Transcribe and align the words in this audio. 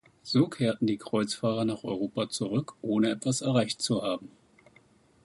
So 0.23 0.47
kehrten 0.47 0.87
die 0.87 0.97
Kreuzfahrer 0.97 1.63
nach 1.63 1.83
Europa 1.83 2.27
zurück, 2.27 2.73
ohne 2.81 3.11
etwas 3.11 3.41
erreicht 3.41 3.83
zu 3.83 4.01
haben. 4.01 4.31